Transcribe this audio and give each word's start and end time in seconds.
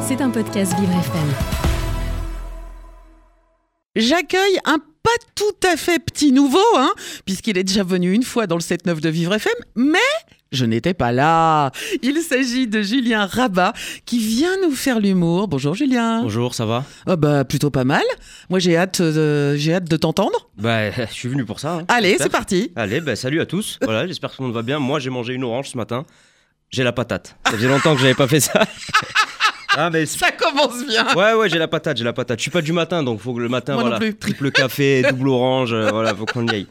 C'est 0.00 0.22
un 0.22 0.30
podcast 0.30 0.72
Vivre 0.80 0.92
FM. 0.92 1.28
J'accueille 3.94 4.58
un 4.64 4.78
pas 4.78 5.10
tout 5.34 5.68
à 5.70 5.76
fait 5.76 5.98
petit 5.98 6.32
nouveau, 6.32 6.58
hein, 6.76 6.90
puisqu'il 7.26 7.58
est 7.58 7.64
déjà 7.64 7.82
venu 7.82 8.12
une 8.14 8.22
fois 8.22 8.46
dans 8.46 8.56
le 8.56 8.62
7-9 8.62 9.00
de 9.00 9.08
Vivre 9.10 9.34
FM, 9.34 9.52
mais 9.76 9.98
je 10.50 10.64
n'étais 10.64 10.94
pas 10.94 11.12
là. 11.12 11.72
Il 12.02 12.16
s'agit 12.22 12.68
de 12.68 12.80
Julien 12.80 13.26
Rabat 13.26 13.74
qui 14.06 14.18
vient 14.18 14.56
nous 14.62 14.74
faire 14.74 14.98
l'humour. 14.98 15.46
Bonjour 15.46 15.74
Julien. 15.74 16.22
Bonjour, 16.22 16.54
ça 16.54 16.64
va? 16.64 16.84
Oh 17.06 17.16
bah 17.16 17.44
plutôt 17.44 17.70
pas 17.70 17.84
mal. 17.84 18.04
Moi 18.48 18.60
j'ai 18.60 18.78
hâte, 18.78 19.00
euh, 19.02 19.56
j'ai 19.58 19.74
hâte 19.74 19.90
de 19.90 19.96
t'entendre. 19.98 20.48
Bah, 20.56 20.90
je 21.08 21.12
suis 21.12 21.28
venu 21.28 21.44
pour 21.44 21.60
ça. 21.60 21.74
hein. 21.80 21.84
Allez, 21.88 22.16
c'est 22.18 22.30
parti. 22.30 22.72
Allez, 22.76 23.02
bah, 23.02 23.14
salut 23.14 23.42
à 23.42 23.46
tous. 23.46 23.78
Voilà, 23.84 24.06
j'espère 24.06 24.30
que 24.30 24.36
tout 24.36 24.42
le 24.42 24.48
monde 24.48 24.56
va 24.56 24.62
bien. 24.62 24.78
Moi, 24.78 25.00
j'ai 25.00 25.10
mangé 25.10 25.34
une 25.34 25.44
orange 25.44 25.68
ce 25.68 25.76
matin. 25.76 26.04
J'ai 26.70 26.82
la 26.84 26.92
patate. 26.92 27.34
Ça 27.46 27.52
faisait 27.52 27.66
longtemps 27.68 27.94
que 27.94 28.00
j'avais 28.02 28.14
pas 28.14 28.28
fait 28.28 28.40
ça. 28.40 28.60
ah, 29.78 29.90
mais 29.90 30.06
Ça 30.06 30.30
commence 30.32 30.84
bien. 30.86 31.14
Ouais, 31.14 31.34
ouais, 31.34 31.48
j'ai 31.48 31.58
la 31.58 31.68
patate, 31.68 31.96
j'ai 31.96 32.04
la 32.04 32.12
patate. 32.12 32.38
Je 32.38 32.42
suis 32.42 32.50
pas 32.50 32.62
du 32.62 32.72
matin, 32.72 33.02
donc 33.02 33.20
faut 33.20 33.34
que 33.34 33.40
le 33.40 33.48
matin, 33.48 33.74
Moi 33.74 33.82
voilà. 33.96 34.12
Triple 34.12 34.50
café, 34.50 35.02
double 35.10 35.28
orange, 35.28 35.72
euh, 35.72 35.90
voilà, 35.90 36.14
faut 36.14 36.26
qu'on 36.26 36.46
y 36.46 36.50
aille. 36.50 36.66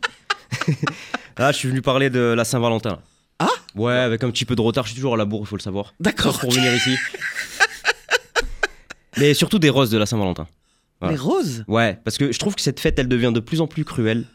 Là, 1.38 1.52
je 1.52 1.58
suis 1.58 1.70
venu 1.70 1.82
parler 1.82 2.10
de 2.10 2.20
la 2.20 2.46
Saint-Valentin. 2.46 3.00
Ah 3.40 3.50
Ouais, 3.76 3.94
avec 3.94 4.24
un 4.24 4.32
petit 4.32 4.46
peu 4.46 4.56
de 4.56 4.62
retard, 4.62 4.84
je 4.86 4.90
suis 4.90 4.96
toujours 4.98 5.14
à 5.14 5.18
la 5.18 5.26
bourre, 5.26 5.42
il 5.44 5.48
faut 5.48 5.58
le 5.58 5.62
savoir. 5.62 5.94
D'accord. 6.00 6.40
Pour 6.40 6.52
venir 6.52 6.74
ici. 6.76 6.96
Mais 9.18 9.34
surtout 9.34 9.60
des 9.60 9.70
roses 9.70 9.90
de 9.90 9.98
la 9.98 10.06
Saint-Valentin. 10.06 10.48
Les 11.10 11.16
roses? 11.16 11.64
Ouais, 11.68 12.00
parce 12.04 12.18
que 12.18 12.32
je 12.32 12.40
trouve 12.40 12.56
que 12.56 12.62
cette 12.62 12.80
fête, 12.80 12.98
elle 13.00 13.08
devient 13.08 13.32
de 13.34 13.40
plus 13.40 13.62
en 13.62 13.68
plus 13.68 13.86
cruelle. 13.86 14.26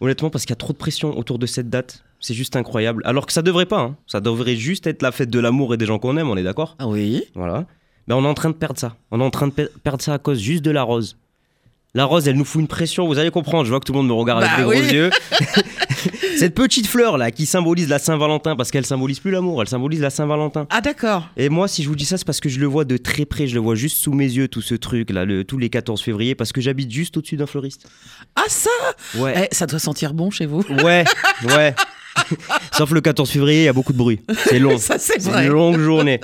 Honnêtement, 0.00 0.28
parce 0.28 0.44
qu'il 0.44 0.50
y 0.50 0.54
a 0.54 0.56
trop 0.56 0.72
de 0.72 0.78
pression 0.78 1.16
autour 1.18 1.38
de 1.38 1.46
cette 1.46 1.70
date. 1.70 2.02
C'est 2.20 2.34
juste 2.34 2.56
incroyable. 2.56 3.02
Alors 3.06 3.26
que 3.26 3.32
ça 3.32 3.42
devrait 3.42 3.66
pas. 3.66 3.80
hein. 3.80 3.96
Ça 4.06 4.20
devrait 4.20 4.56
juste 4.56 4.86
être 4.86 5.02
la 5.02 5.12
fête 5.12 5.30
de 5.30 5.38
l'amour 5.38 5.72
et 5.72 5.76
des 5.76 5.86
gens 5.86 5.98
qu'on 5.98 6.16
aime, 6.16 6.28
on 6.28 6.36
est 6.36 6.42
d'accord? 6.42 6.76
Ah 6.78 6.88
oui. 6.88 7.22
Voilà. 7.34 7.64
Mais 8.06 8.14
on 8.14 8.24
est 8.24 8.28
en 8.28 8.34
train 8.34 8.50
de 8.50 8.54
perdre 8.54 8.78
ça. 8.78 8.96
On 9.10 9.20
est 9.20 9.24
en 9.24 9.30
train 9.30 9.46
de 9.48 9.52
per- 9.52 9.68
perdre 9.82 10.02
ça 10.02 10.14
à 10.14 10.18
cause 10.18 10.38
juste 10.38 10.62
de 10.64 10.70
la 10.70 10.82
rose. 10.82 11.16
La 11.96 12.04
rose, 12.06 12.26
elle 12.26 12.36
nous 12.36 12.44
fout 12.44 12.60
une 12.60 12.66
pression, 12.66 13.06
vous 13.06 13.18
allez 13.18 13.30
comprendre. 13.30 13.64
Je 13.64 13.70
vois 13.70 13.78
que 13.78 13.84
tout 13.84 13.92
le 13.92 13.98
monde 13.98 14.08
me 14.08 14.12
regarde 14.12 14.42
Bah 14.42 14.50
avec 14.50 14.66
des 14.66 14.70
oui. 14.70 14.80
gros 14.82 14.92
yeux. 14.94 15.10
Cette 16.36 16.54
petite 16.54 16.86
fleur 16.88 17.16
là 17.16 17.30
qui 17.30 17.46
symbolise 17.46 17.88
la 17.88 17.98
Saint-Valentin, 18.00 18.56
parce 18.56 18.70
qu'elle 18.72 18.84
symbolise 18.84 19.20
plus 19.20 19.30
l'amour, 19.30 19.62
elle 19.62 19.68
symbolise 19.68 20.00
la 20.00 20.10
Saint-Valentin. 20.10 20.66
Ah 20.70 20.80
d'accord. 20.80 21.28
Et 21.36 21.48
moi, 21.48 21.68
si 21.68 21.82
je 21.84 21.88
vous 21.88 21.94
dis 21.94 22.04
ça, 22.04 22.18
c'est 22.18 22.26
parce 22.26 22.40
que 22.40 22.48
je 22.48 22.58
le 22.58 22.66
vois 22.66 22.84
de 22.84 22.96
très 22.96 23.24
près, 23.24 23.46
je 23.46 23.54
le 23.54 23.60
vois 23.60 23.76
juste 23.76 23.98
sous 23.98 24.12
mes 24.12 24.24
yeux, 24.26 24.48
tout 24.48 24.60
ce 24.60 24.74
truc 24.74 25.10
là, 25.10 25.24
le, 25.24 25.44
tous 25.44 25.56
les 25.56 25.70
14 25.70 26.02
février, 26.02 26.34
parce 26.34 26.52
que 26.52 26.60
j'habite 26.60 26.90
juste 26.90 27.16
au-dessus 27.16 27.36
d'un 27.36 27.46
fleuriste. 27.46 27.86
Ah 28.36 28.42
ça? 28.48 28.70
Ouais. 29.16 29.48
Eh, 29.50 29.54
ça 29.54 29.66
doit 29.66 29.78
sentir 29.78 30.12
bon 30.14 30.30
chez 30.30 30.46
vous. 30.46 30.62
Ouais, 30.82 31.04
ouais. 31.44 31.74
Sauf 32.72 32.90
le 32.90 33.00
14 33.00 33.30
février, 33.30 33.62
il 33.62 33.64
y 33.64 33.68
a 33.68 33.72
beaucoup 33.72 33.92
de 33.92 33.98
bruit. 33.98 34.20
C'est 34.36 34.58
long. 34.58 34.76
Ça 34.78 34.98
c'est 34.98 35.24
une 35.26 35.48
longue 35.48 35.78
journée. 35.78 36.20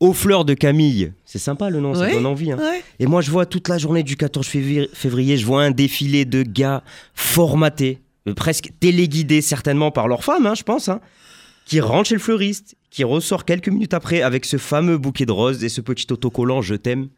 Aux 0.00 0.12
fleurs 0.12 0.44
de 0.44 0.54
Camille. 0.54 1.12
C'est 1.24 1.38
sympa 1.40 1.70
le 1.70 1.80
nom, 1.80 1.92
ça 1.94 2.02
Ouais. 2.02 2.12
donne 2.12 2.26
envie. 2.26 2.52
hein. 2.52 2.58
Ouais. 2.58 2.82
Et 3.00 3.06
moi, 3.06 3.20
je 3.20 3.30
vois 3.32 3.46
toute 3.46 3.68
la 3.68 3.78
journée 3.78 4.04
du 4.04 4.16
14 4.16 4.46
février, 4.46 5.36
je 5.36 5.44
vois 5.44 5.64
un 5.64 5.70
défilé 5.72 6.24
de 6.24 6.42
gars 6.44 6.82
formatés, 7.14 7.98
euh, 8.28 8.34
presque 8.34 8.70
téléguidés 8.78 9.40
certainement 9.40 9.90
par 9.90 10.06
leurs 10.06 10.22
femmes, 10.22 10.46
hein, 10.46 10.54
je 10.54 10.62
pense, 10.62 10.88
hein, 10.88 11.00
qui 11.66 11.80
rentrent 11.80 12.08
chez 12.08 12.14
le 12.14 12.20
fleuriste, 12.20 12.76
qui 12.90 13.02
ressort 13.02 13.44
quelques 13.44 13.68
minutes 13.68 13.92
après 13.92 14.22
avec 14.22 14.44
ce 14.44 14.56
fameux 14.56 14.98
bouquet 14.98 15.26
de 15.26 15.32
roses 15.32 15.64
et 15.64 15.68
ce 15.68 15.80
petit 15.80 16.06
autocollant 16.12 16.62
Je 16.62 16.74
t'aime. 16.76 17.08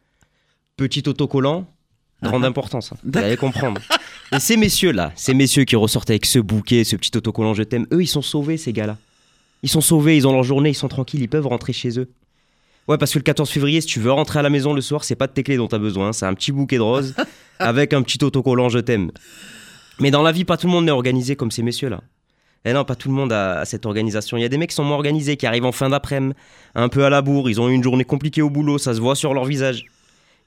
Petit 0.75 1.03
autocollant, 1.07 1.67
grande 2.23 2.43
Ah. 2.43 2.47
importance. 2.47 2.91
Vous 3.03 3.19
allez 3.19 3.37
comprendre. 3.37 3.79
Et 4.33 4.39
ces 4.39 4.57
messieurs-là, 4.57 5.11
ces 5.15 5.33
messieurs 5.33 5.65
qui 5.65 5.75
ressortent 5.75 6.09
avec 6.09 6.25
ce 6.25 6.39
bouquet, 6.39 6.83
ce 6.83 6.95
petit 6.95 7.15
autocollant 7.15 7.53
Je 7.53 7.63
t'aime, 7.63 7.85
eux, 7.93 8.01
ils 8.01 8.07
sont 8.07 8.21
sauvés, 8.21 8.57
ces 8.57 8.73
gars-là. 8.73 8.97
Ils 9.61 9.69
sont 9.69 9.81
sauvés, 9.81 10.17
ils 10.17 10.25
ont 10.25 10.31
leur 10.33 10.43
journée, 10.43 10.69
ils 10.69 10.75
sont 10.75 10.87
tranquilles, 10.87 11.21
ils 11.21 11.27
peuvent 11.29 11.45
rentrer 11.47 11.73
chez 11.73 11.99
eux. 11.99 12.09
Ouais, 12.87 12.97
parce 12.97 13.13
que 13.13 13.19
le 13.19 13.23
14 13.23 13.49
février, 13.49 13.79
si 13.81 13.87
tu 13.87 13.99
veux 13.99 14.11
rentrer 14.11 14.39
à 14.39 14.41
la 14.41 14.49
maison 14.49 14.73
le 14.73 14.81
soir, 14.81 15.03
c'est 15.03 15.15
pas 15.15 15.27
de 15.27 15.31
tes 15.33 15.43
clés 15.43 15.57
dont 15.57 15.67
t'as 15.67 15.77
besoin, 15.77 16.13
c'est 16.13 16.25
un 16.25 16.33
petit 16.33 16.51
bouquet 16.51 16.77
de 16.77 16.81
roses 16.81 17.15
avec 17.59 17.93
un 17.93 18.01
petit 18.01 18.23
autocollant 18.23 18.69
Je 18.69 18.79
t'aime. 18.79 19.11
Mais 19.99 20.11
dans 20.11 20.23
la 20.23 20.31
vie, 20.31 20.45
pas 20.45 20.57
tout 20.57 20.67
le 20.67 20.73
monde 20.73 20.85
n'est 20.85 20.91
organisé 20.91 21.35
comme 21.35 21.51
ces 21.51 21.61
messieurs-là. 21.63 22.01
Et 22.65 22.73
non, 22.73 22.83
pas 22.85 22.95
tout 22.95 23.07
le 23.09 23.15
monde 23.15 23.31
a, 23.33 23.59
a 23.61 23.65
cette 23.65 23.85
organisation. 23.85 24.37
Il 24.37 24.41
y 24.41 24.43
a 24.45 24.49
des 24.49 24.57
mecs 24.57 24.69
qui 24.69 24.75
sont 24.75 24.83
moins 24.83 24.95
organisés, 24.97 25.35
qui 25.37 25.45
arrivent 25.47 25.65
en 25.65 25.71
fin 25.71 25.89
d'après-midi, 25.89 26.35
un 26.75 26.89
peu 26.89 27.05
à 27.05 27.09
la 27.09 27.21
bourre, 27.21 27.49
ils 27.49 27.59
ont 27.61 27.69
eu 27.69 27.73
une 27.73 27.83
journée 27.83 28.03
compliquée 28.05 28.41
au 28.41 28.49
boulot, 28.49 28.77
ça 28.77 28.93
se 28.93 28.99
voit 28.99 29.15
sur 29.15 29.33
leur 29.33 29.45
visage. 29.45 29.85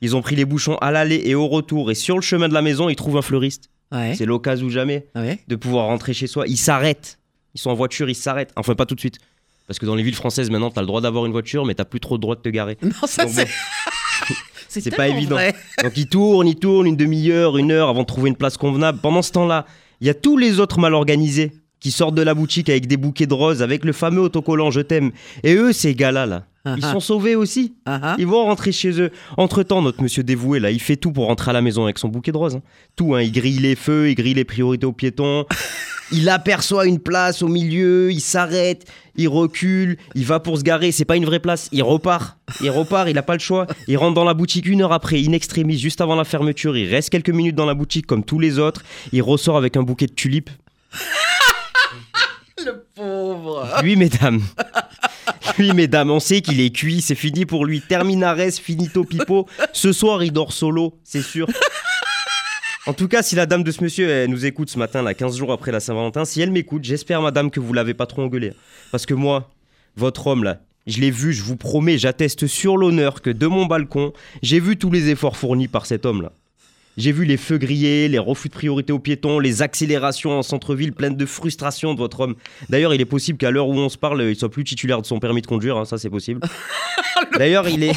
Ils 0.00 0.14
ont 0.16 0.22
pris 0.22 0.36
les 0.36 0.44
bouchons 0.44 0.76
à 0.78 0.90
l'aller 0.90 1.22
et 1.24 1.34
au 1.34 1.46
retour, 1.48 1.90
et 1.90 1.94
sur 1.94 2.16
le 2.16 2.22
chemin 2.22 2.48
de 2.48 2.54
la 2.54 2.62
maison, 2.62 2.88
ils 2.88 2.96
trouvent 2.96 3.16
un 3.16 3.22
fleuriste. 3.22 3.68
Ouais. 3.92 4.14
C'est 4.16 4.26
l'occasion 4.26 4.66
ou 4.66 4.70
jamais 4.70 5.06
Ouais. 5.14 5.38
de 5.48 5.56
pouvoir 5.56 5.86
rentrer 5.86 6.14
chez 6.14 6.26
soi. 6.26 6.46
Ils 6.48 6.56
s'arrêtent. 6.56 7.18
Ils 7.54 7.60
sont 7.60 7.70
en 7.70 7.74
voiture, 7.74 8.08
ils 8.08 8.14
s'arrêtent. 8.16 8.50
Enfin, 8.56 8.74
pas 8.74 8.86
tout 8.86 8.94
de 8.96 9.00
suite. 9.00 9.18
Parce 9.66 9.78
que 9.78 9.86
dans 9.86 9.94
les 9.94 10.02
villes 10.02 10.14
françaises, 10.14 10.50
maintenant, 10.50 10.70
t'as 10.70 10.82
le 10.82 10.86
droit 10.86 11.00
d'avoir 11.00 11.26
une 11.26 11.32
voiture, 11.32 11.64
mais 11.64 11.74
t'as 11.74 11.84
plus 11.84 12.00
trop 12.00 12.16
le 12.16 12.20
droit 12.20 12.36
de 12.36 12.40
te 12.40 12.48
garer. 12.48 12.76
Non 12.82 13.06
ça 13.06 13.26
c'est. 14.68 14.80
c'est 14.80 14.94
pas 14.94 15.08
évident. 15.08 15.36
vrai. 15.36 15.54
Donc 15.82 15.96
ils 15.96 16.06
tournent, 16.06 16.48
ils 16.48 16.56
tournent 16.56 16.86
une 16.86 16.96
demi-heure, 16.96 17.56
une 17.56 17.70
heure 17.70 17.88
avant 17.88 18.02
de 18.02 18.06
trouver 18.06 18.28
une 18.28 18.36
place 18.36 18.56
convenable. 18.56 18.98
Pendant 19.00 19.22
ce 19.22 19.32
temps-là, 19.32 19.66
il 20.00 20.06
y 20.06 20.10
a 20.10 20.14
tous 20.14 20.36
les 20.36 20.60
autres 20.60 20.78
mal 20.78 20.94
organisés 20.94 21.52
qui 21.80 21.90
sortent 21.90 22.14
de 22.14 22.22
la 22.22 22.34
boutique 22.34 22.68
avec 22.68 22.86
des 22.86 22.96
bouquets 22.96 23.26
de 23.26 23.34
roses, 23.34 23.62
avec 23.62 23.84
le 23.84 23.92
fameux 23.92 24.20
autocollant 24.22 24.70
Je 24.70 24.80
t'aime. 24.80 25.12
Et 25.42 25.54
eux, 25.54 25.72
ces 25.72 25.94
gars-là, 25.94 26.26
là, 26.26 26.44
ils 26.66 26.82
sont 26.92 27.00
sauvés 27.00 27.34
aussi. 27.36 27.74
ah. 27.86 28.16
Ils 28.18 28.26
vont 28.26 28.44
rentrer 28.44 28.72
chez 28.72 29.00
eux. 29.00 29.10
Entre-temps, 29.36 29.82
notre 29.82 30.02
monsieur 30.02 30.22
dévoué, 30.22 30.60
là, 30.60 30.70
il 30.70 30.80
fait 30.80 30.96
tout 30.96 31.12
pour 31.12 31.26
rentrer 31.26 31.50
à 31.50 31.52
la 31.54 31.60
maison 31.62 31.84
avec 31.84 31.98
son 31.98 32.08
bouquet 32.08 32.32
de 32.32 32.36
roses. 32.38 32.56
hein. 32.56 32.62
Tout, 32.96 33.14
hein. 33.14 33.22
Il 33.22 33.32
grille 33.32 33.58
les 33.58 33.74
feux, 33.76 34.10
il 34.10 34.14
grille 34.14 34.34
les 34.34 34.44
priorités 34.44 34.86
aux 34.86 34.92
piétons. 34.92 35.44
il 36.12 36.28
aperçoit 36.28 36.86
une 36.86 36.98
place 36.98 37.42
au 37.42 37.48
milieu, 37.48 38.10
il 38.12 38.20
s'arrête, 38.20 38.86
il 39.16 39.28
recule, 39.28 39.96
il 40.14 40.24
va 40.24 40.40
pour 40.40 40.58
se 40.58 40.62
garer. 40.62 40.92
C'est 40.92 41.04
pas 41.04 41.16
une 41.16 41.24
vraie 41.24 41.40
place. 41.40 41.68
Il 41.72 41.82
repart. 41.82 42.36
Il 42.62 42.70
repart, 42.70 43.08
il 43.08 43.18
a 43.18 43.22
pas 43.22 43.34
le 43.34 43.40
choix. 43.40 43.66
Il 43.88 43.96
rentre 43.98 44.14
dans 44.14 44.24
la 44.24 44.34
boutique 44.34 44.66
une 44.66 44.82
heure 44.82 44.92
après, 44.92 45.18
in 45.24 45.32
extremis, 45.32 45.78
juste 45.78 46.00
avant 46.00 46.14
la 46.14 46.24
fermeture. 46.24 46.76
Il 46.76 46.88
reste 46.90 47.10
quelques 47.10 47.30
minutes 47.30 47.56
dans 47.56 47.66
la 47.66 47.74
boutique 47.74 48.06
comme 48.06 48.24
tous 48.24 48.38
les 48.38 48.58
autres. 48.58 48.82
Il 49.12 49.22
ressort 49.22 49.56
avec 49.56 49.76
un 49.76 49.82
bouquet 49.82 50.06
de 50.06 50.12
tulipes. 50.12 50.50
Le 52.64 52.82
pauvre. 52.94 53.68
Lui, 53.82 53.96
mesdames. 53.96 54.40
Lui, 55.58 55.72
mesdames, 55.72 56.10
on 56.10 56.20
sait 56.20 56.40
qu'il 56.40 56.60
est 56.60 56.70
cuit, 56.70 57.00
c'est 57.00 57.14
fini 57.14 57.46
pour 57.46 57.64
lui. 57.64 57.80
Terminares, 57.80 58.50
finito 58.52 59.04
pipo. 59.04 59.46
Ce 59.72 59.92
soir, 59.92 60.22
il 60.22 60.32
dort 60.32 60.52
solo, 60.52 60.98
c'est 61.04 61.22
sûr. 61.22 61.46
En 62.86 62.92
tout 62.92 63.08
cas, 63.08 63.22
si 63.22 63.34
la 63.34 63.46
dame 63.46 63.62
de 63.62 63.70
ce 63.70 63.82
monsieur 63.82 64.26
nous 64.26 64.44
écoute 64.44 64.68
ce 64.68 64.78
matin, 64.78 65.00
là, 65.02 65.14
15 65.14 65.38
jours 65.38 65.52
après 65.52 65.72
la 65.72 65.80
Saint-Valentin, 65.80 66.24
si 66.24 66.42
elle 66.42 66.50
m'écoute, 66.50 66.84
j'espère, 66.84 67.22
madame, 67.22 67.50
que 67.50 67.60
vous 67.60 67.72
l'avez 67.72 67.94
pas 67.94 68.06
trop 68.06 68.22
engueulé. 68.22 68.52
Parce 68.90 69.06
que 69.06 69.14
moi, 69.14 69.50
votre 69.96 70.26
homme, 70.26 70.44
là, 70.44 70.60
je 70.86 71.00
l'ai 71.00 71.10
vu, 71.10 71.32
je 71.32 71.42
vous 71.42 71.56
promets, 71.56 71.96
j'atteste 71.96 72.46
sur 72.46 72.76
l'honneur 72.76 73.22
que 73.22 73.30
de 73.30 73.46
mon 73.46 73.64
balcon, 73.64 74.12
j'ai 74.42 74.60
vu 74.60 74.76
tous 74.76 74.90
les 74.90 75.08
efforts 75.08 75.38
fournis 75.38 75.68
par 75.68 75.86
cet 75.86 76.04
homme-là. 76.04 76.32
J'ai 76.96 77.10
vu 77.12 77.24
les 77.24 77.36
feux 77.36 77.58
grillés, 77.58 78.08
les 78.08 78.18
refus 78.20 78.48
de 78.48 78.54
priorité 78.54 78.92
aux 78.92 78.98
piétons, 79.00 79.40
les 79.40 79.62
accélérations 79.62 80.30
en 80.38 80.42
centre-ville 80.42 80.92
pleines 80.92 81.16
de 81.16 81.26
frustration 81.26 81.92
de 81.94 81.98
votre 81.98 82.20
homme. 82.20 82.36
D'ailleurs, 82.68 82.94
il 82.94 83.00
est 83.00 83.04
possible 83.06 83.36
qu'à 83.38 83.50
l'heure 83.50 83.66
où 83.68 83.74
on 83.74 83.88
se 83.88 83.98
parle, 83.98 84.22
il 84.22 84.36
soit 84.36 84.50
plus 84.50 84.62
titulaire 84.64 85.02
de 85.02 85.06
son 85.06 85.18
permis 85.18 85.42
de 85.42 85.46
conduire, 85.46 85.76
hein, 85.76 85.84
ça 85.84 85.98
c'est 85.98 86.10
possible. 86.10 86.40
D'ailleurs, 87.38 87.68
il 87.68 87.82
est 87.82 87.92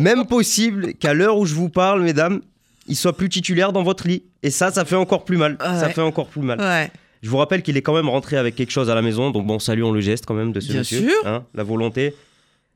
même 0.00 0.26
possible 0.26 0.94
qu'à 0.94 1.12
l'heure 1.12 1.38
où 1.38 1.44
je 1.46 1.54
vous 1.54 1.68
parle, 1.70 2.02
mesdames, 2.02 2.40
il 2.88 2.94
soit 2.94 3.16
plus 3.16 3.28
titulaire 3.28 3.72
dans 3.72 3.82
votre 3.82 4.06
lit. 4.06 4.22
Et 4.44 4.50
ça, 4.50 4.70
ça 4.70 4.84
fait 4.84 4.94
encore 4.96 5.24
plus 5.24 5.36
mal. 5.36 5.56
Ah 5.58 5.80
Ça 5.80 5.88
fait 5.88 6.00
encore 6.02 6.28
plus 6.28 6.42
mal. 6.42 6.60
Ouais. 6.60 6.90
Je 7.22 7.28
vous 7.30 7.38
rappelle 7.38 7.62
qu'il 7.62 7.76
est 7.76 7.82
quand 7.82 7.94
même 7.94 8.08
rentré 8.08 8.36
avec 8.36 8.54
quelque 8.54 8.70
chose 8.70 8.88
à 8.90 8.94
la 8.94 9.02
maison, 9.02 9.30
donc 9.32 9.44
bon, 9.44 9.58
saluons 9.58 9.90
le 9.90 10.00
geste 10.00 10.24
quand 10.24 10.34
même 10.34 10.52
de 10.52 10.60
ce 10.60 10.68
Bien 10.70 10.78
monsieur. 10.80 11.00
sûr. 11.00 11.10
hein, 11.26 11.44
la 11.54 11.64
volonté. 11.64 12.14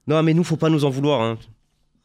Non, 0.09 0.21
mais 0.25 0.35
nous, 0.35 0.43
faut 0.43 0.57
pas 0.57 0.69
nous 0.71 0.85
en 0.85 0.91
vouloir. 0.91 1.21
hein. 1.21 1.39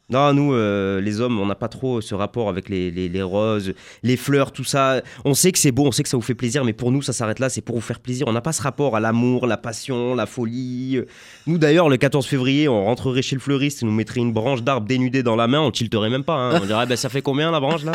Non, 0.10 0.34
nous, 0.34 0.54
euh, 0.54 1.02
les 1.02 1.20
hommes, 1.20 1.40
on 1.40 1.48
n'a 1.48 1.56
pas 1.56 1.68
trop 1.68 2.00
ce 2.00 2.14
rapport 2.14 2.48
avec 2.48 2.70
les, 2.70 2.92
les- 2.92 3.10
les 3.10 3.22
roses, 3.24 3.74
les 4.04 4.18
fleurs, 4.18 4.52
tout 4.52 4.64
ça. 4.64 5.02
On 5.26 5.34
sait 5.34 5.52
que 5.52 5.58
c'est 5.58 5.72
beau, 5.72 5.88
on 5.88 5.92
sait 5.92 6.04
que 6.04 6.10
ça 6.10 6.16
vous 6.18 6.22
fait 6.22 6.36
plaisir, 6.36 6.64
mais 6.64 6.74
pour 6.74 6.92
nous, 6.92 7.02
ça 7.02 7.12
s'arrête 7.12 7.40
là, 7.40 7.50
c'est 7.50 7.62
pour 7.62 7.76
vous 7.76 7.82
faire 7.82 8.00
plaisir. 8.00 8.28
On 8.28 8.32
n'a 8.34 8.42
pas 8.42 8.52
ce 8.54 8.62
rapport 8.62 8.96
à 8.96 9.00
l'amour, 9.00 9.48
la 9.48 9.58
passion, 9.58 10.14
la 10.14 10.28
folie. 10.28 11.00
Nous, 11.48 11.58
d'ailleurs, 11.58 11.90
le 11.90 11.98
14 11.98 12.26
février, 12.28 12.68
on 12.68 12.86
rentrerait 12.86 13.24
chez 13.24 13.36
le 13.36 13.42
fleuriste, 13.42 13.82
il 13.82 13.86
nous 13.88 13.94
mettrait 13.94 14.20
une 14.22 14.32
branche 14.34 14.62
d'arbre 14.62 14.86
dénudée 14.88 15.24
dans 15.24 15.36
la 15.36 15.48
main, 15.48 15.62
on 15.62 15.72
tilterait 15.72 16.10
même 16.12 16.24
pas. 16.24 16.36
hein. 16.36 16.60
On 16.62 16.66
dirait, 16.68 16.86
bah, 16.86 16.96
ça 16.98 17.10
fait 17.10 17.24
combien 17.24 17.50
la 17.50 17.60
branche 17.60 17.84
là? 17.84 17.94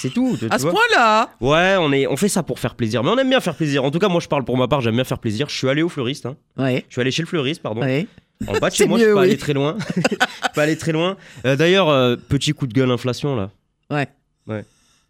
C'est 0.00 0.10
tout. 0.10 0.36
tu 0.38 0.46
À 0.50 0.58
ce 0.58 0.66
point-là? 0.66 1.30
Ouais, 1.40 1.76
on, 1.80 1.90
est, 1.90 2.06
on 2.06 2.16
fait 2.18 2.28
ça 2.28 2.42
pour 2.42 2.58
faire 2.58 2.74
plaisir. 2.74 3.02
Mais 3.02 3.08
on 3.08 3.16
aime 3.16 3.30
bien 3.30 3.40
faire 3.40 3.54
plaisir. 3.54 3.84
En 3.84 3.90
tout 3.90 3.98
cas, 3.98 4.08
moi, 4.08 4.20
je 4.20 4.28
parle 4.28 4.44
pour 4.44 4.58
ma 4.58 4.68
part, 4.68 4.82
j'aime 4.82 4.96
bien 4.96 5.04
faire 5.04 5.18
plaisir. 5.18 5.48
Je 5.48 5.56
suis 5.56 5.68
allé 5.70 5.80
au 5.82 5.88
fleuriste. 5.88 6.26
hein. 6.26 6.36
Ouais. 6.58 6.84
Je 6.88 6.92
suis 6.94 7.00
allé 7.00 7.10
chez 7.10 7.22
le 7.22 7.28
fleuriste, 7.28 7.62
pardon. 7.62 7.80
Ouais. 7.80 8.06
En 8.46 8.58
bas 8.58 8.70
de 8.70 8.74
chez 8.74 8.86
moi, 8.86 8.98
je 8.98 9.04
mieux, 9.04 9.10
peux 9.10 9.14
pas 9.14 9.20
oui. 9.22 9.28
aller 9.28 9.38
très 9.38 9.52
loin. 9.52 9.76
je 9.96 10.00
peux 10.02 10.16
pas 10.54 10.62
aller 10.62 10.76
très 10.76 10.92
loin. 10.92 11.16
Euh, 11.44 11.56
D'ailleurs, 11.56 11.88
euh, 11.88 12.16
petit 12.16 12.52
coup 12.52 12.66
de 12.66 12.72
gueule 12.72 12.90
inflation, 12.90 13.36
là. 13.36 13.50
Ouais. 13.90 14.08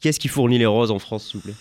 Qui 0.01 0.09
est-ce 0.09 0.21
qui 0.21 0.29
fournit 0.29 0.59
les 0.59 0.67
roses 0.67 0.91
en 0.91 0.99
France, 0.99 1.27
s'il 1.27 1.41
vous 1.41 1.45
plaît? 1.45 1.55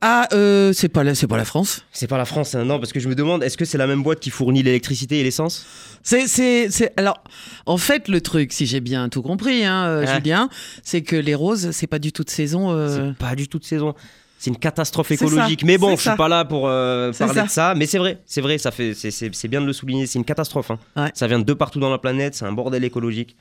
Ah, 0.00 0.28
euh, 0.32 0.72
c'est 0.72 0.88
pas 0.88 1.02
la, 1.02 1.14
c'est 1.14 1.26
pas 1.26 1.36
la 1.36 1.44
France. 1.44 1.84
C'est 1.92 2.06
pas 2.06 2.18
la 2.18 2.24
France, 2.24 2.54
hein. 2.54 2.64
non, 2.64 2.78
parce 2.78 2.92
que 2.92 3.00
je 3.00 3.08
me 3.08 3.14
demande, 3.14 3.42
est-ce 3.42 3.56
que 3.56 3.64
c'est 3.64 3.78
la 3.78 3.86
même 3.88 4.02
boîte 4.02 4.20
qui 4.20 4.30
fournit 4.30 4.62
l'électricité 4.62 5.18
et 5.20 5.24
l'essence? 5.24 5.66
C'est, 6.02 6.28
c'est, 6.28 6.70
c'est. 6.70 6.92
Alors, 6.96 7.22
en 7.66 7.78
fait, 7.78 8.08
le 8.08 8.20
truc, 8.20 8.52
si 8.52 8.66
j'ai 8.66 8.80
bien 8.80 9.08
tout 9.08 9.22
compris, 9.22 9.64
hein, 9.64 10.00
Ouais. 10.00 10.06
Julien, 10.14 10.48
c'est 10.82 11.02
que 11.02 11.16
les 11.16 11.34
roses, 11.34 11.70
c'est 11.72 11.88
pas 11.88 11.98
du 11.98 12.12
tout 12.12 12.22
de 12.24 12.30
saison. 12.30 12.88
C'est 12.88 13.16
pas 13.18 13.34
du 13.34 13.48
tout 13.48 13.58
de 13.58 13.64
saison. 13.64 13.94
C'est 14.38 14.50
une 14.50 14.56
catastrophe 14.56 15.08
ça, 15.08 15.14
écologique. 15.14 15.64
Mais 15.64 15.78
bon, 15.78 15.90
je 15.92 15.96
suis 15.96 16.04
ça. 16.10 16.16
pas 16.16 16.28
là 16.28 16.44
pour 16.44 16.68
euh, 16.68 17.12
parler 17.12 17.34
ça. 17.34 17.42
de 17.42 17.48
ça. 17.50 17.74
Mais 17.76 17.86
c'est 17.86 17.98
vrai, 17.98 18.18
c'est 18.24 18.40
vrai, 18.40 18.56
ça 18.58 18.70
fait, 18.70 18.94
c'est- 18.94 19.48
bien 19.48 19.60
de 19.60 19.66
le 19.66 19.72
souligner. 19.72 20.06
C'est 20.06 20.18
une 20.18 20.24
catastrophe. 20.24 20.70
hein. 20.70 20.78
Ouais. 20.96 21.10
Ça 21.14 21.26
vient 21.26 21.40
de 21.40 21.52
partout 21.54 21.80
dans 21.80 21.90
la 21.90 21.98
planète. 21.98 22.34
C'est 22.36 22.44
un 22.44 22.52
bordel 22.52 22.84
écologique. 22.84 23.36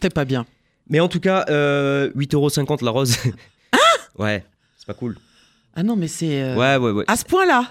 T'es 0.00 0.08
pas 0.10 0.24
bien. 0.24 0.46
Mais 0.88 1.00
en 1.00 1.08
tout 1.08 1.20
cas, 1.20 1.44
euh, 1.50 2.10
8,50€ 2.16 2.82
la 2.84 2.90
rose. 2.92 3.16
ouais, 4.18 4.44
c'est 4.78 4.86
pas 4.86 4.94
cool. 4.94 5.16
Ah 5.74 5.82
non, 5.82 5.96
mais 5.96 6.08
c'est. 6.08 6.42
euh, 6.42 6.54
Ouais, 6.56 6.76
ouais, 6.76 6.90
ouais. 6.92 7.04
À 7.08 7.16
ce 7.16 7.24
point-là 7.24 7.64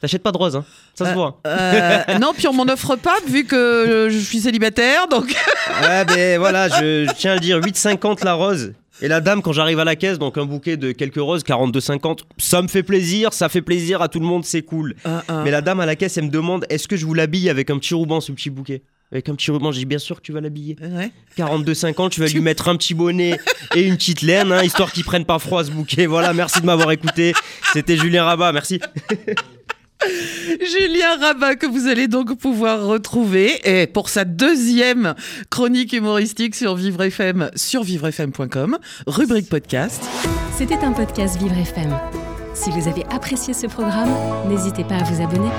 T'achètes 0.00 0.22
pas 0.22 0.32
de 0.32 0.38
rose, 0.38 0.56
hein. 0.56 0.64
Ça 0.94 1.04
se 1.06 1.10
Euh, 1.10 1.14
voit. 1.14 1.40
Euh, 1.46 2.18
Non, 2.20 2.32
puis 2.34 2.46
on 2.48 2.52
m'en 2.54 2.62
offre 2.72 2.96
pas 2.96 3.16
vu 3.26 3.44
que 3.44 4.08
je 4.10 4.18
suis 4.18 4.40
célibataire, 4.40 5.08
donc. 5.08 5.34
Ouais, 5.82 6.04
mais 6.06 6.36
voilà, 6.38 6.68
je, 6.68 7.06
je 7.08 7.12
tiens 7.16 7.32
à 7.32 7.34
le 7.34 7.40
dire, 7.40 7.58
8,50 7.60 8.24
la 8.24 8.34
rose. 8.34 8.72
Et 9.02 9.08
la 9.08 9.20
dame, 9.20 9.40
quand 9.42 9.52
j'arrive 9.52 9.78
à 9.78 9.84
la 9.84 9.96
caisse, 9.96 10.18
donc 10.18 10.36
un 10.36 10.44
bouquet 10.44 10.76
de 10.76 10.92
quelques 10.92 11.16
roses, 11.16 11.42
42,50, 11.42 12.20
ça 12.38 12.60
me 12.60 12.68
fait 12.68 12.82
plaisir, 12.82 13.32
ça 13.32 13.48
fait 13.48 13.62
plaisir 13.62 14.02
à 14.02 14.08
tout 14.08 14.20
le 14.20 14.26
monde, 14.26 14.44
c'est 14.44 14.62
cool. 14.62 14.94
Euh, 15.06 15.20
euh. 15.30 15.44
Mais 15.44 15.50
la 15.50 15.62
dame 15.62 15.80
à 15.80 15.86
la 15.86 15.96
caisse, 15.96 16.18
elle 16.18 16.24
me 16.24 16.30
demande 16.30 16.66
est-ce 16.68 16.86
que 16.86 16.96
je 16.96 17.06
vous 17.06 17.14
l'habille 17.14 17.48
avec 17.48 17.70
un 17.70 17.78
petit 17.78 17.94
ruban, 17.94 18.20
ce 18.20 18.32
petit 18.32 18.50
bouquet? 18.50 18.82
Avec 19.12 19.28
un 19.28 19.34
petit 19.34 19.50
ruban, 19.50 19.72
j'ai 19.72 19.80
dit 19.80 19.86
bien 19.86 19.98
sûr 19.98 20.16
que 20.16 20.22
tu 20.22 20.32
vas 20.32 20.40
l'habiller. 20.40 20.76
Ouais. 20.80 21.10
42,50, 21.36 22.10
tu 22.10 22.20
vas 22.20 22.26
lui 22.26 22.40
mettre 22.40 22.68
un 22.68 22.76
petit 22.76 22.94
bonnet 22.94 23.38
et 23.74 23.82
une 23.82 23.96
petite 23.96 24.22
laine, 24.22 24.52
hein, 24.52 24.62
histoire 24.62 24.92
qu'il 24.92 25.04
prenne 25.04 25.24
pas 25.24 25.38
froid 25.38 25.64
ce 25.64 25.70
bouquet. 25.70 26.06
Voilà, 26.06 26.32
merci 26.32 26.60
de 26.60 26.66
m'avoir 26.66 26.92
écouté. 26.92 27.32
C'était 27.72 27.96
Julien 27.96 28.24
Rabat, 28.24 28.52
merci. 28.52 28.80
Julien 30.60 31.16
Rabat 31.20 31.56
que 31.56 31.66
vous 31.66 31.86
allez 31.86 32.08
donc 32.08 32.36
pouvoir 32.38 32.86
retrouver 32.86 33.60
et 33.64 33.86
pour 33.86 34.08
sa 34.08 34.24
deuxième 34.24 35.14
chronique 35.50 35.92
humoristique 35.92 36.54
sur 36.54 36.74
Vivre 36.74 37.02
FM 37.02 37.50
sur 37.54 37.82
vivrefm.com, 37.82 38.78
rubrique 39.06 39.48
podcast. 39.48 40.02
C'était 40.56 40.78
un 40.78 40.92
podcast 40.92 41.38
Vivre 41.38 41.56
FM. 41.56 41.98
Si 42.54 42.70
vous 42.70 42.88
avez 42.88 43.04
apprécié 43.10 43.54
ce 43.54 43.66
programme, 43.66 44.10
n'hésitez 44.48 44.84
pas 44.84 44.96
à 44.96 45.04
vous 45.04 45.22
abonner. 45.22 45.50